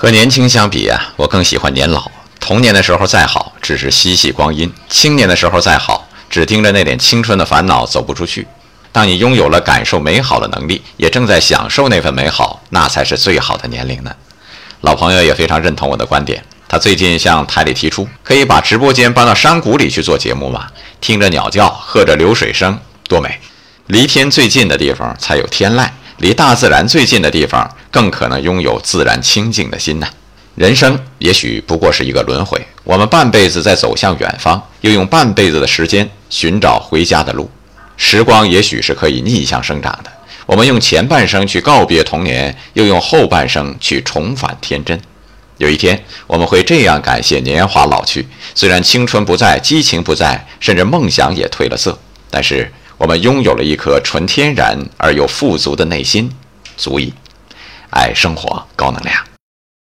[0.00, 2.08] 和年轻相比啊，我更喜欢年老。
[2.38, 8.46] 童年的时候再好，只是嬉戏光阴；青年的时候再好，只盯着那点青春的烦恼走不出去。
[8.92, 14.14] 当你拥有了感受美好的能力，也正在享受那份美好，那才是最好的年龄呢。
[14.82, 20.68] 老朋友也非常认同我的观点，他最近向台里提出，可以把直播间搬到山谷里去做节目吗？
[21.00, 22.78] 听着鸟叫，喝着流水声，
[23.08, 23.40] 多美！
[23.86, 25.88] 离天最近的地方才有天籁。
[26.18, 30.08] 离大自然最近的地方，更可能拥有自然清净的心呐。
[30.56, 37.48] 人生也许不过是一个轮回，我们半辈子在走向远方，又用半辈子的时间寻找回家的路。
[37.96, 40.10] 时光也许是可以逆向生长的，
[40.44, 45.00] 我们用前半生去告别童年，又用后半生去重返天真。
[45.58, 48.26] 有一天，我们会这样感谢年华老去，
[48.56, 51.96] 虽然青春不在，激情不在，甚至梦想也褪了色，
[52.28, 52.72] 但是。
[52.98, 56.28] 我们拥有了一颗纯天然而又富足的内心，
[56.76, 57.12] 足以
[57.90, 59.37] 爱生活，高能量。